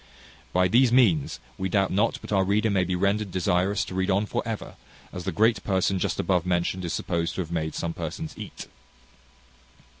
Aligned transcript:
By 0.51 0.67
these 0.67 0.91
means, 0.91 1.39
we 1.59 1.69
doubt 1.69 1.91
not 1.91 2.17
but 2.21 2.31
our 2.31 2.43
reader 2.43 2.71
may 2.71 2.83
be 2.83 2.95
rendered 2.95 3.29
desirous 3.29 3.85
to 3.85 3.93
read 3.93 4.09
on 4.09 4.25
for 4.25 4.41
ever, 4.47 4.75
as 5.13 5.25
the 5.25 5.31
great 5.31 5.63
person 5.63 5.99
just 5.99 6.19
above 6.19 6.43
mentioned 6.43 6.83
is 6.85 6.91
supposed 6.93 7.35
to 7.35 7.41
have 7.41 7.51
made 7.51 7.75
some 7.75 7.93
persons 7.93 8.33
eat. 8.35 8.65